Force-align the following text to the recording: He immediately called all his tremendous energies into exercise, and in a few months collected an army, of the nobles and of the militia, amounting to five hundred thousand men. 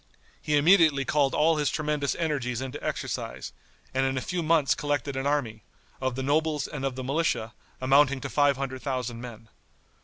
He 0.41 0.57
immediately 0.57 1.05
called 1.05 1.35
all 1.35 1.57
his 1.57 1.69
tremendous 1.69 2.15
energies 2.15 2.59
into 2.59 2.83
exercise, 2.83 3.53
and 3.93 4.03
in 4.03 4.17
a 4.17 4.19
few 4.21 4.41
months 4.41 4.73
collected 4.73 5.15
an 5.15 5.27
army, 5.27 5.61
of 6.01 6.15
the 6.15 6.23
nobles 6.23 6.67
and 6.67 6.83
of 6.83 6.95
the 6.95 7.03
militia, 7.03 7.53
amounting 7.79 8.19
to 8.21 8.29
five 8.29 8.57
hundred 8.57 8.81
thousand 8.81 9.21
men. 9.21 9.47